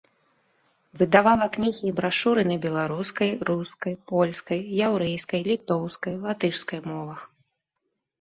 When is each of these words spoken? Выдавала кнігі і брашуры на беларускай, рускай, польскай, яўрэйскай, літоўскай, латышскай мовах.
Выдавала 0.99 1.47
кнігі 1.57 1.83
і 1.89 1.91
брашуры 1.99 2.45
на 2.51 2.55
беларускай, 2.63 3.29
рускай, 3.49 3.93
польскай, 4.13 4.59
яўрэйскай, 4.87 5.41
літоўскай, 5.49 6.17
латышскай 6.25 6.81
мовах. 6.89 7.21